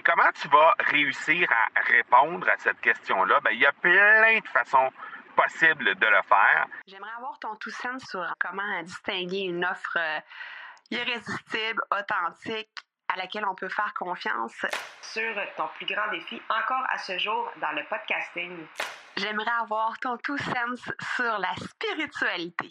[0.00, 3.38] Et comment tu vas réussir à répondre à cette question-là?
[3.40, 4.90] Ben, il y a plein de façons
[5.36, 6.66] possibles de le faire.
[6.86, 10.20] J'aimerais avoir ton tout sens sur comment distinguer une offre euh,
[10.90, 12.70] irrésistible, authentique,
[13.12, 14.64] à laquelle on peut faire confiance.
[15.02, 18.56] Sur ton plus grand défi encore à ce jour dans le podcasting.
[19.18, 20.80] J'aimerais avoir ton tout sens
[21.14, 22.70] sur la spiritualité.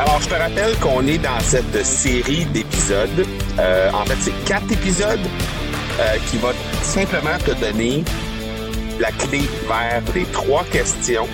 [0.00, 3.26] Alors, je te rappelle qu'on est dans cette série d'épisodes.
[3.58, 5.20] Euh, en fait, c'est quatre épisodes
[6.00, 8.02] euh, qui vont simplement te donner
[8.98, 11.28] la clé vers les trois questions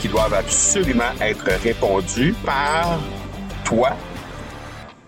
[0.00, 2.98] qui doivent absolument être répondues par
[3.64, 3.90] toi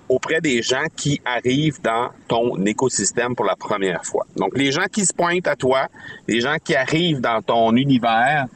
[0.08, 4.27] auprès des gens qui arrivent dans ton écosystème pour la première fois.
[4.36, 5.88] Donc, les gens qui se pointent à toi,
[6.28, 8.46] les gens qui arrivent dans ton univers,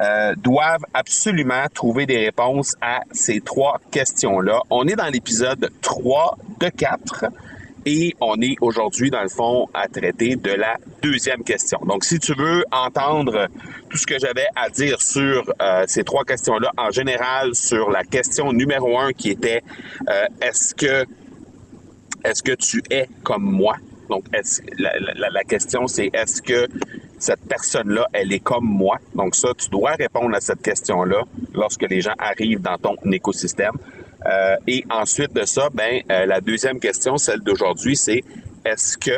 [0.00, 4.60] euh, doivent absolument trouver des réponses à ces trois questions-là.
[4.70, 7.26] On est dans l'épisode 3 de 4
[7.84, 11.78] et on est aujourd'hui, dans le fond, à traiter de la deuxième question.
[11.86, 13.48] Donc, si tu veux entendre
[13.88, 18.04] tout ce que j'avais à dire sur euh, ces trois questions-là, en général, sur la
[18.04, 19.62] question numéro un qui était
[20.08, 21.06] euh, est-ce que
[22.24, 23.76] est-ce que tu es comme moi?
[24.10, 24.24] Donc,
[24.78, 26.68] la, la question, c'est est-ce que
[27.18, 28.98] cette personne-là, elle est comme moi.
[29.14, 31.22] Donc ça, tu dois répondre à cette question-là
[31.54, 33.74] lorsque les gens arrivent dans ton écosystème.
[34.26, 38.22] Euh, et ensuite de ça, ben euh, la deuxième question, celle d'aujourd'hui, c'est
[38.64, 39.16] est-ce que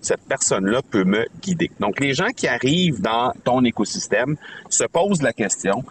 [0.00, 1.70] cette personne-là peut me guider?
[1.78, 4.36] Donc les gens qui arrivent dans ton écosystème
[4.68, 5.84] se posent la question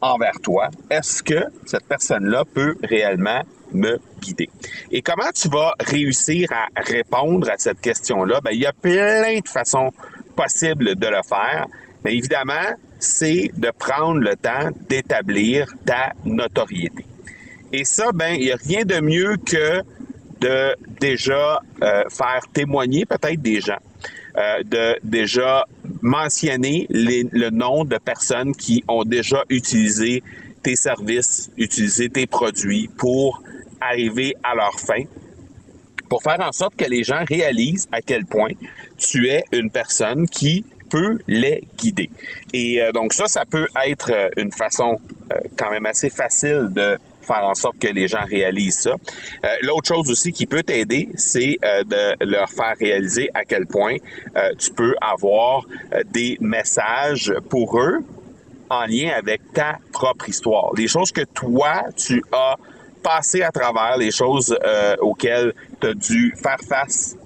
[0.00, 3.42] envers toi, est-ce que cette personne-là peut réellement
[3.72, 4.48] me guider?
[4.90, 8.40] Et comment tu vas réussir à répondre à cette question-là?
[8.42, 9.90] Ben, il y a plein de façons
[10.34, 11.66] possible de le faire.
[12.04, 17.04] Mais évidemment, c'est de prendre le temps d'établir ta notoriété.
[17.72, 19.82] Et ça, ben, il n'y a rien de mieux que
[20.40, 23.78] de déjà euh, faire témoigner peut-être des gens,
[24.36, 25.64] euh, de déjà
[26.02, 30.22] mentionner le nom de personnes qui ont déjà utilisé
[30.62, 33.42] tes services, utilisé tes produits pour
[33.80, 35.04] arriver à leur fin,
[36.08, 38.50] pour faire en sorte que les gens réalisent à quel point
[38.98, 42.10] tu es une personne qui peut les guider.
[42.52, 45.00] Et euh, donc ça, ça peut être euh, une façon
[45.32, 48.96] euh, quand même assez facile de faire en sorte que les gens réalisent ça.
[49.62, 53.96] L'autre chose aussi qui peut t'aider, c'est de leur faire réaliser à quel point
[54.58, 55.64] tu peux avoir
[56.12, 58.04] des messages pour eux
[58.68, 60.74] en lien avec ta propre histoire.
[60.76, 62.56] Les choses que toi, tu as
[63.04, 64.56] passé à travers, les choses
[65.00, 67.16] auxquelles tu as dû faire face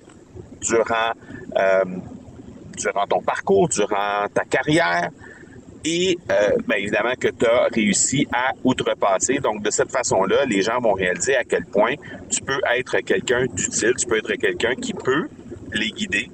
[0.60, 1.12] durant
[1.56, 1.84] euh,
[2.76, 5.10] durant ton parcours, durant ta carrière,
[5.84, 9.38] et euh, bien évidemment que tu as réussi à outrepasser.
[9.38, 11.94] Donc, de cette façon-là, les gens vont réaliser à quel point
[12.30, 15.28] tu peux être quelqu'un d'utile, tu peux être quelqu'un qui peut
[15.72, 16.30] les guider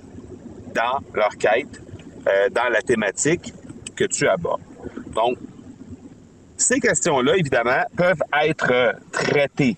[0.75, 1.81] dans leur quête,
[2.29, 3.55] euh, dans la thématique
[3.97, 4.61] que tu abordes.
[5.15, 5.39] Donc,
[6.65, 9.77] ces questions-là, évidemment, peuvent être traitées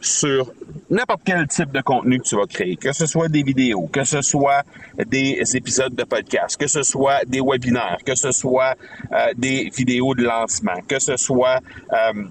[0.00, 0.52] sur
[0.90, 4.02] n'importe quel type de contenu que tu vas créer, que ce soit des vidéos, que
[4.04, 4.62] ce soit
[5.06, 8.74] des épisodes de podcast, que ce soit des webinaires, que ce soit
[9.12, 11.60] euh, des vidéos de lancement, que ce soit
[11.92, 12.24] euh,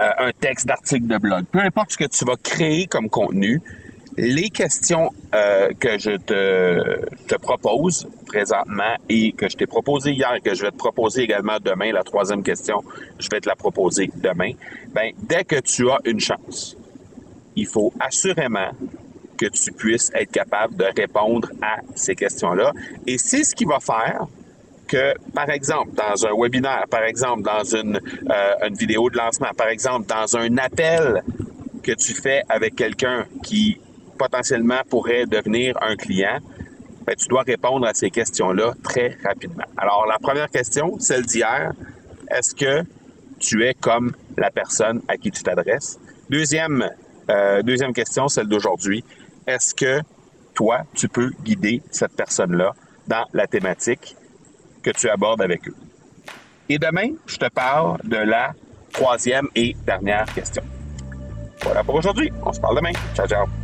[0.00, 3.62] euh, un texte d'article de blog, peu importe ce que tu vas créer comme contenu,
[4.16, 10.54] les questions que je te, propose présentement et que je t'ai proposé hier et que
[10.54, 12.82] je vais te proposer également demain, la troisième question,
[13.18, 14.52] je vais te la proposer demain,
[14.94, 16.76] ben, dès que tu as une chance,
[17.56, 18.70] il faut assurément
[19.36, 22.72] que tu puisses être capable de répondre à ces questions-là.
[23.06, 24.26] Et c'est ce qui va faire
[24.86, 29.50] que, par exemple, dans un webinaire, par exemple, dans une, euh, une vidéo de lancement,
[29.56, 31.22] par exemple, dans un appel
[31.82, 33.78] que tu fais avec quelqu'un qui
[34.18, 36.38] potentiellement pourrait devenir un client,
[37.06, 39.64] ben, tu dois répondre à ces questions-là très rapidement.
[39.76, 41.72] Alors, la première question, celle d'hier,
[42.30, 42.82] est-ce que
[43.38, 45.98] tu es comme la personne à qui tu t'adresses?
[46.30, 46.88] Deuxième
[47.30, 49.04] euh, deuxième question, celle d'aujourd'hui.
[49.46, 50.00] Est-ce que
[50.54, 52.74] toi, tu peux guider cette personne-là
[53.06, 54.16] dans la thématique
[54.82, 55.74] que tu abordes avec eux?
[56.68, 58.52] Et demain, je te parle de la
[58.92, 60.62] troisième et dernière question.
[61.62, 62.30] Voilà pour aujourd'hui.
[62.44, 62.92] On se parle demain.
[63.14, 63.63] Ciao, ciao.